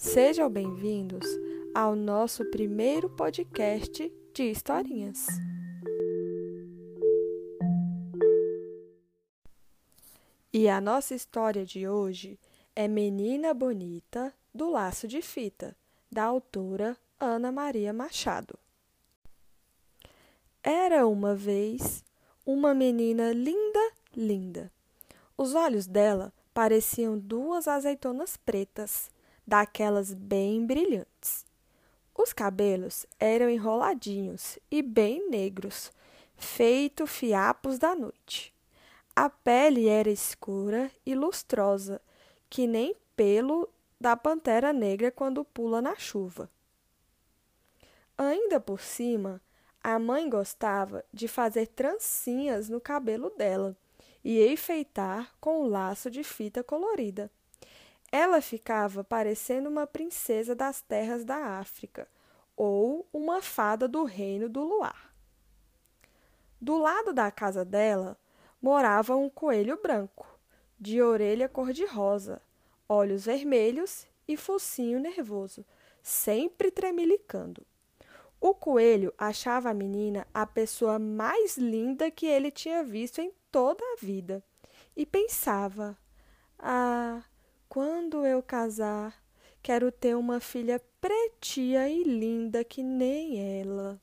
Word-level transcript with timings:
Sejam 0.00 0.48
bem-vindos 0.48 1.26
ao 1.74 1.94
nosso 1.94 2.42
primeiro 2.46 3.10
podcast 3.10 4.10
de 4.32 4.44
historinhas. 4.50 5.26
E 10.50 10.70
a 10.70 10.80
nossa 10.80 11.14
história 11.14 11.66
de 11.66 11.86
hoje 11.86 12.40
é 12.74 12.88
Menina 12.88 13.52
Bonita 13.52 14.32
do 14.54 14.70
Laço 14.70 15.06
de 15.06 15.20
Fita, 15.20 15.76
da 16.10 16.24
autora 16.24 16.96
Ana 17.20 17.52
Maria 17.52 17.92
Machado. 17.92 18.58
Era 20.62 21.06
uma 21.06 21.34
vez 21.34 22.02
uma 22.46 22.72
menina 22.72 23.32
linda, 23.32 23.92
linda. 24.16 24.72
Os 25.36 25.54
olhos 25.54 25.86
dela 25.86 26.32
pareciam 26.54 27.18
duas 27.18 27.68
azeitonas 27.68 28.38
pretas 28.38 29.10
daquelas 29.46 30.14
bem 30.14 30.66
brilhantes. 30.66 31.44
Os 32.14 32.32
cabelos 32.32 33.06
eram 33.18 33.48
enroladinhos 33.48 34.58
e 34.70 34.82
bem 34.82 35.30
negros, 35.30 35.90
feito 36.36 37.06
fiapos 37.06 37.78
da 37.78 37.94
noite. 37.94 38.54
A 39.14 39.28
pele 39.28 39.88
era 39.88 40.10
escura 40.10 40.90
e 41.04 41.14
lustrosa, 41.14 42.00
que 42.48 42.66
nem 42.66 42.94
pelo 43.16 43.68
da 44.00 44.16
pantera 44.16 44.72
negra 44.72 45.10
quando 45.10 45.44
pula 45.44 45.82
na 45.82 45.96
chuva. 45.96 46.50
Ainda 48.16 48.60
por 48.60 48.80
cima, 48.80 49.40
a 49.82 49.98
mãe 49.98 50.28
gostava 50.28 51.04
de 51.12 51.26
fazer 51.26 51.66
trancinhas 51.68 52.68
no 52.68 52.80
cabelo 52.80 53.30
dela 53.30 53.76
e 54.22 54.46
enfeitar 54.46 55.34
com 55.40 55.62
um 55.62 55.66
laço 55.66 56.10
de 56.10 56.22
fita 56.22 56.62
colorida. 56.62 57.30
Ela 58.12 58.40
ficava 58.40 59.04
parecendo 59.04 59.68
uma 59.68 59.86
princesa 59.86 60.54
das 60.54 60.80
terras 60.82 61.24
da 61.24 61.58
África 61.58 62.08
ou 62.56 63.08
uma 63.12 63.40
fada 63.40 63.86
do 63.86 64.04
reino 64.04 64.48
do 64.48 64.62
luar. 64.62 65.14
Do 66.60 66.76
lado 66.76 67.12
da 67.12 67.30
casa 67.30 67.64
dela 67.64 68.18
morava 68.60 69.16
um 69.16 69.30
coelho 69.30 69.80
branco, 69.80 70.26
de 70.78 71.00
orelha 71.00 71.48
cor-de-rosa, 71.48 72.42
olhos 72.88 73.24
vermelhos 73.24 74.06
e 74.26 74.36
focinho 74.36 75.00
nervoso, 75.00 75.64
sempre 76.02 76.70
tremilicando. 76.70 77.64
O 78.40 78.54
coelho 78.54 79.12
achava 79.16 79.70
a 79.70 79.74
menina 79.74 80.26
a 80.32 80.46
pessoa 80.46 80.98
mais 80.98 81.56
linda 81.56 82.10
que 82.10 82.26
ele 82.26 82.50
tinha 82.50 82.82
visto 82.82 83.20
em 83.20 83.32
toda 83.50 83.84
a 83.84 83.96
vida 84.00 84.42
e 84.96 85.06
pensava: 85.06 85.96
Ah, 86.58 87.22
quando 87.70 88.26
eu 88.26 88.42
casar, 88.42 89.22
quero 89.62 89.92
ter 89.92 90.16
uma 90.16 90.40
filha 90.40 90.82
pretinha 91.00 91.88
e 91.88 92.02
linda 92.02 92.64
que 92.64 92.82
nem 92.82 93.60
ela. 93.60 94.02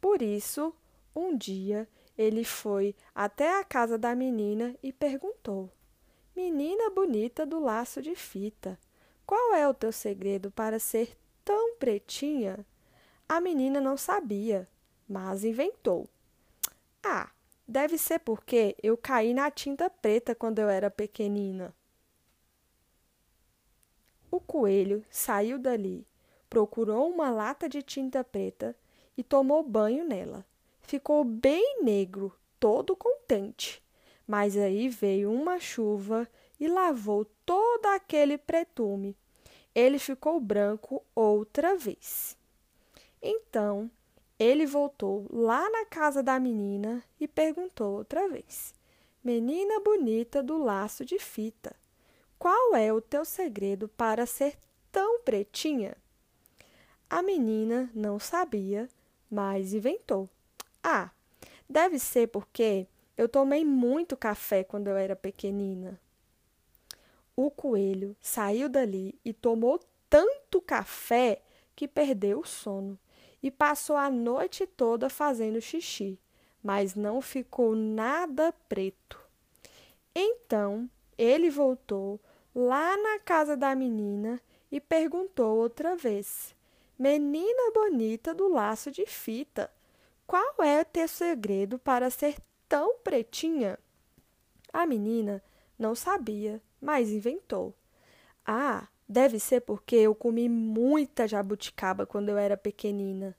Por 0.00 0.22
isso, 0.22 0.74
um 1.14 1.36
dia 1.36 1.86
ele 2.16 2.42
foi 2.42 2.96
até 3.14 3.60
a 3.60 3.64
casa 3.64 3.98
da 3.98 4.14
menina 4.14 4.74
e 4.82 4.94
perguntou: 4.94 5.70
Menina 6.34 6.88
bonita 6.88 7.44
do 7.44 7.60
laço 7.60 8.00
de 8.00 8.14
fita, 8.14 8.78
qual 9.26 9.54
é 9.54 9.68
o 9.68 9.74
teu 9.74 9.92
segredo 9.92 10.50
para 10.50 10.78
ser 10.78 11.14
tão 11.44 11.76
pretinha? 11.76 12.64
A 13.28 13.42
menina 13.42 13.78
não 13.78 13.98
sabia, 13.98 14.66
mas 15.06 15.44
inventou. 15.44 16.08
Ah, 17.02 17.30
Deve 17.66 17.96
ser 17.96 18.18
porque 18.18 18.76
eu 18.82 18.96
caí 18.96 19.32
na 19.32 19.50
tinta 19.50 19.88
preta 19.88 20.34
quando 20.34 20.58
eu 20.58 20.68
era 20.68 20.90
pequenina. 20.90 21.74
O 24.30 24.38
coelho 24.38 25.04
saiu 25.10 25.58
dali, 25.58 26.06
procurou 26.50 27.08
uma 27.08 27.30
lata 27.30 27.68
de 27.68 27.82
tinta 27.82 28.22
preta 28.22 28.76
e 29.16 29.22
tomou 29.22 29.62
banho 29.62 30.04
nela. 30.04 30.44
Ficou 30.82 31.24
bem 31.24 31.82
negro, 31.82 32.36
todo 32.60 32.94
contente. 32.94 33.82
Mas 34.26 34.56
aí 34.56 34.88
veio 34.88 35.32
uma 35.32 35.58
chuva 35.58 36.28
e 36.58 36.66
lavou 36.66 37.24
todo 37.44 37.86
aquele 37.86 38.36
pretume. 38.36 39.16
Ele 39.74 39.98
ficou 39.98 40.40
branco 40.40 41.02
outra 41.14 41.76
vez. 41.76 42.36
Então 43.22 43.90
ele 44.38 44.66
voltou 44.66 45.26
lá 45.30 45.68
na 45.70 45.84
casa 45.86 46.22
da 46.22 46.38
menina 46.40 47.02
e 47.20 47.28
perguntou 47.28 47.98
outra 47.98 48.28
vez: 48.28 48.74
Menina 49.22 49.80
bonita 49.80 50.42
do 50.42 50.58
laço 50.58 51.04
de 51.04 51.18
fita, 51.18 51.74
qual 52.38 52.74
é 52.74 52.92
o 52.92 53.00
teu 53.00 53.24
segredo 53.24 53.88
para 53.88 54.26
ser 54.26 54.56
tão 54.90 55.20
pretinha? 55.20 55.96
A 57.08 57.22
menina 57.22 57.90
não 57.94 58.18
sabia, 58.18 58.88
mas 59.30 59.72
inventou. 59.72 60.28
Ah, 60.82 61.10
deve 61.68 61.98
ser 61.98 62.28
porque 62.28 62.88
eu 63.16 63.28
tomei 63.28 63.64
muito 63.64 64.16
café 64.16 64.64
quando 64.64 64.88
eu 64.88 64.96
era 64.96 65.14
pequenina. 65.14 66.00
O 67.36 67.50
coelho 67.50 68.16
saiu 68.20 68.68
dali 68.68 69.18
e 69.24 69.32
tomou 69.32 69.80
tanto 70.10 70.60
café 70.60 71.40
que 71.74 71.88
perdeu 71.88 72.40
o 72.40 72.46
sono 72.46 72.98
e 73.44 73.50
passou 73.50 73.94
a 73.94 74.08
noite 74.08 74.66
toda 74.66 75.10
fazendo 75.10 75.60
xixi, 75.60 76.18
mas 76.62 76.94
não 76.94 77.20
ficou 77.20 77.76
nada 77.76 78.54
preto. 78.70 79.20
Então 80.14 80.88
ele 81.18 81.50
voltou 81.50 82.18
lá 82.54 82.96
na 82.96 83.18
casa 83.18 83.54
da 83.54 83.74
menina 83.74 84.40
e 84.72 84.80
perguntou 84.80 85.58
outra 85.58 85.94
vez: 85.94 86.56
Menina 86.98 87.70
bonita 87.74 88.32
do 88.32 88.48
laço 88.48 88.90
de 88.90 89.04
fita, 89.04 89.70
qual 90.26 90.54
é 90.60 90.80
o 90.80 90.84
teu 90.86 91.06
segredo 91.06 91.78
para 91.78 92.08
ser 92.08 92.36
tão 92.66 92.96
pretinha? 93.00 93.78
A 94.72 94.86
menina 94.86 95.44
não 95.78 95.94
sabia, 95.94 96.62
mas 96.80 97.10
inventou. 97.10 97.74
Ah, 98.46 98.88
Deve 99.14 99.38
ser 99.38 99.60
porque 99.60 99.94
eu 99.94 100.12
comi 100.12 100.48
muita 100.48 101.28
jabuticaba 101.28 102.04
quando 102.04 102.30
eu 102.30 102.36
era 102.36 102.56
pequenina. 102.56 103.32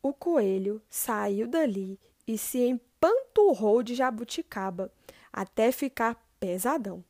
O 0.00 0.12
coelho 0.14 0.80
saiu 0.88 1.48
dali 1.48 1.98
e 2.24 2.38
se 2.38 2.60
empanturrou 2.60 3.82
de 3.82 3.92
jabuticaba 3.92 4.88
até 5.32 5.72
ficar 5.72 6.14
pesadão, 6.38 7.02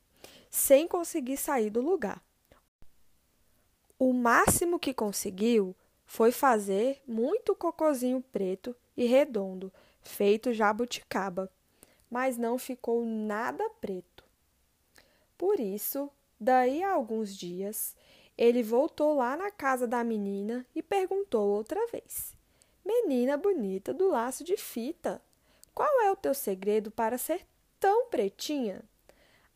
sem 0.49 0.87
conseguir 0.87 1.37
sair 1.37 1.69
do 1.69 1.79
lugar. 1.79 2.19
O 3.99 4.11
máximo 4.11 4.79
que 4.79 4.91
conseguiu 4.91 5.75
foi 6.07 6.31
fazer 6.31 7.03
muito 7.07 7.53
cocozinho 7.53 8.19
preto 8.31 8.75
e 8.97 9.05
redondo, 9.05 9.71
feito 10.01 10.51
jabuticaba, 10.51 11.51
mas 12.09 12.35
não 12.35 12.57
ficou 12.57 13.05
nada 13.05 13.69
preto. 13.79 14.23
Por 15.37 15.59
isso, 15.59 16.09
Daí 16.39 16.83
a 16.83 16.91
alguns 16.91 17.35
dias, 17.35 17.95
ele 18.37 18.61
voltou 18.61 19.15
lá 19.15 19.37
na 19.37 19.49
casa 19.49 19.87
da 19.87 20.03
menina 20.03 20.65
e 20.75 20.83
perguntou 20.83 21.47
outra 21.47 21.87
vez: 21.87 22.35
Menina 22.85 23.37
bonita 23.37 23.93
do 23.93 24.09
laço 24.09 24.43
de 24.43 24.57
fita, 24.57 25.21
qual 25.73 26.01
é 26.01 26.11
o 26.11 26.15
teu 26.15 26.33
segredo 26.33 26.91
para 26.91 27.17
ser 27.17 27.45
tão 27.79 28.07
pretinha? 28.07 28.83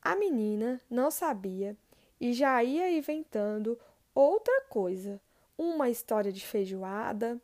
A 0.02 0.16
menina 0.16 0.82
não 0.90 1.12
sabia 1.12 1.76
e 2.20 2.34
já 2.34 2.64
ia 2.64 2.90
inventando 2.90 3.78
outra 4.16 4.62
coisa, 4.70 5.22
uma 5.58 5.90
história 5.90 6.32
de 6.32 6.46
feijoada, 6.46 7.40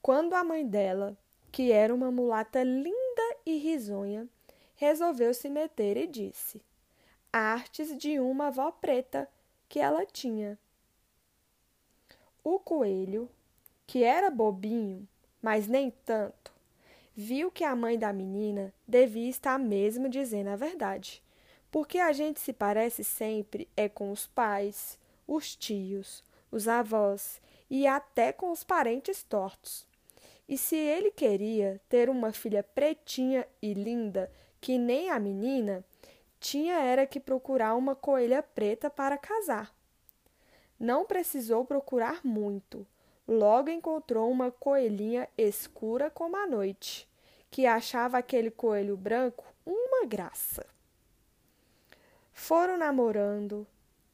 quando 0.00 0.34
a 0.34 0.42
mãe 0.42 0.66
dela, 0.66 1.16
que 1.52 1.72
era 1.72 1.94
uma 1.94 2.10
mulata 2.10 2.62
linda 2.62 3.36
e 3.44 3.58
risonha, 3.58 4.28
resolveu 4.76 5.34
se 5.34 5.50
meter 5.50 5.96
e 5.96 6.06
disse: 6.06 6.62
artes 7.32 7.96
de 7.96 8.18
uma 8.18 8.48
avó 8.48 8.70
preta 8.70 9.28
que 9.68 9.78
ela 9.78 10.04
tinha. 10.04 10.58
O 12.42 12.58
coelho, 12.58 13.28
que 13.86 14.02
era 14.02 14.30
bobinho, 14.30 15.06
mas 15.40 15.68
nem 15.68 15.90
tanto, 16.04 16.52
viu 17.14 17.50
que 17.50 17.64
a 17.64 17.76
mãe 17.76 17.98
da 17.98 18.12
menina 18.12 18.72
devia 18.86 19.28
estar 19.28 19.58
mesmo 19.58 20.08
dizendo 20.08 20.48
a 20.48 20.56
verdade, 20.56 21.22
porque 21.70 21.98
a 21.98 22.12
gente 22.12 22.40
se 22.40 22.52
parece 22.52 23.04
sempre 23.04 23.68
é 23.76 23.88
com 23.88 24.10
os 24.10 24.26
pais, 24.26 24.98
os 25.26 25.54
tios, 25.54 26.24
os 26.50 26.66
avós 26.66 27.40
e 27.68 27.86
até 27.86 28.32
com 28.32 28.50
os 28.50 28.64
parentes 28.64 29.22
tortos. 29.22 29.86
E 30.48 30.58
se 30.58 30.74
ele 30.74 31.12
queria 31.12 31.80
ter 31.88 32.10
uma 32.10 32.32
filha 32.32 32.62
pretinha 32.62 33.46
e 33.62 33.72
linda 33.72 34.30
que 34.60 34.76
nem 34.76 35.10
a 35.10 35.18
menina, 35.18 35.84
tinha 36.40 36.78
era 36.80 37.06
que 37.06 37.20
procurar 37.20 37.74
uma 37.74 37.94
coelha 37.94 38.42
preta 38.42 38.88
para 38.88 39.18
casar. 39.18 39.72
Não 40.78 41.04
precisou 41.04 41.64
procurar 41.66 42.24
muito. 42.24 42.86
Logo 43.28 43.68
encontrou 43.68 44.30
uma 44.30 44.50
coelhinha 44.50 45.28
escura 45.36 46.10
como 46.10 46.36
a 46.36 46.46
noite, 46.46 47.06
que 47.50 47.66
achava 47.66 48.18
aquele 48.18 48.50
coelho 48.50 48.96
branco 48.96 49.44
uma 49.66 50.06
graça. 50.06 50.66
Foram 52.32 52.78
namorando, 52.78 53.66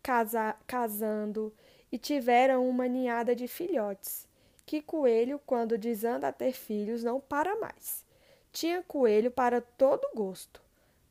casa 0.02 0.56
casando 0.66 1.54
e 1.92 1.96
tiveram 1.96 2.68
uma 2.68 2.88
ninhada 2.88 3.36
de 3.36 3.46
filhotes. 3.46 4.26
Que 4.66 4.82
coelho, 4.82 5.40
quando 5.46 5.78
desanda 5.78 6.28
a 6.28 6.32
ter 6.32 6.52
filhos, 6.52 7.04
não 7.04 7.20
para 7.20 7.54
mais. 7.56 8.04
Tinha 8.52 8.82
coelho 8.82 9.30
para 9.30 9.60
todo 9.60 10.10
gosto: 10.12 10.60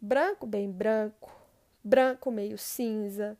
branco 0.06 0.46
bem 0.46 0.72
branco, 0.72 1.32
branco 1.84 2.30
meio 2.30 2.60
cinza, 2.60 3.36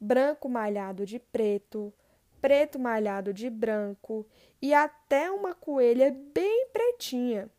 branco 0.00 0.48
malhado 0.48 1.04
de 1.04 1.18
preto, 1.18 1.92
preto 2.40 2.78
malhado 2.78 3.34
de 3.34 3.50
branco 3.50 4.26
e 4.60 4.72
até 4.72 5.30
uma 5.30 5.54
coelha 5.54 6.10
bem 6.32 6.68
pretinha. 6.72 7.50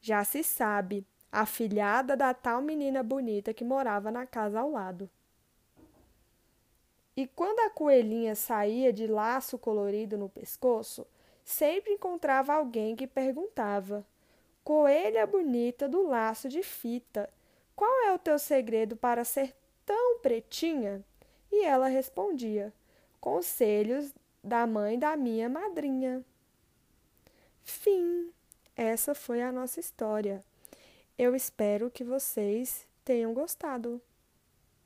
Já 0.00 0.22
se 0.22 0.44
sabe, 0.44 1.04
a 1.32 1.44
filhada 1.44 2.16
da 2.16 2.32
tal 2.32 2.62
menina 2.62 3.02
bonita 3.02 3.52
que 3.52 3.64
morava 3.64 4.12
na 4.12 4.24
casa 4.24 4.60
ao 4.60 4.70
lado. 4.70 5.10
E 7.16 7.26
quando 7.26 7.58
a 7.58 7.70
coelhinha 7.70 8.36
saía 8.36 8.92
de 8.92 9.08
laço 9.08 9.58
colorido 9.58 10.16
no 10.16 10.28
pescoço, 10.28 11.04
sempre 11.44 11.94
encontrava 11.94 12.54
alguém 12.54 12.94
que 12.94 13.08
perguntava: 13.08 14.06
Coelha 14.62 15.26
bonita 15.26 15.88
do 15.88 16.06
laço 16.06 16.48
de 16.48 16.62
fita, 16.62 17.28
qual 17.74 18.06
é 18.06 18.12
o 18.12 18.18
teu 18.18 18.38
segredo 18.38 18.96
para 18.96 19.24
ser 19.24 19.54
tão 19.86 20.18
pretinha? 20.20 21.04
E 21.50 21.64
ela 21.64 21.88
respondia: 21.88 22.72
Conselhos 23.20 24.12
da 24.42 24.66
mãe 24.66 24.98
da 24.98 25.16
minha 25.16 25.48
madrinha. 25.48 26.24
Fim. 27.62 28.32
Essa 28.76 29.14
foi 29.14 29.42
a 29.42 29.52
nossa 29.52 29.78
história. 29.78 30.42
Eu 31.18 31.36
espero 31.36 31.90
que 31.90 32.02
vocês 32.02 32.86
tenham 33.04 33.34
gostado. 33.34 34.00